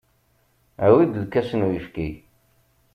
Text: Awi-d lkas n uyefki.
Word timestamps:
Awi-d 0.85 1.13
lkas 1.23 1.49
n 1.53 1.65
uyefki. 1.67 2.09